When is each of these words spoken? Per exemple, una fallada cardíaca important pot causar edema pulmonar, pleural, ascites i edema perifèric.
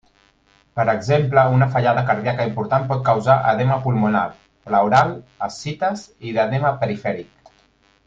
Per 0.77 0.85
exemple, 0.93 1.43
una 1.57 1.67
fallada 1.75 2.05
cardíaca 2.07 2.47
important 2.51 2.89
pot 2.93 3.05
causar 3.11 3.37
edema 3.53 3.79
pulmonar, 3.85 4.25
pleural, 4.71 5.15
ascites 5.51 6.11
i 6.31 6.37
edema 6.47 6.77
perifèric. 6.85 7.59